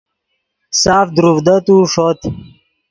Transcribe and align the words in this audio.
ساف 0.81 1.07
دروڤدتو 1.15 1.75
ݰوت 1.91 2.19